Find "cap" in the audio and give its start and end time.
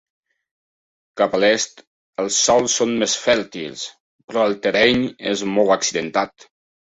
1.19-1.35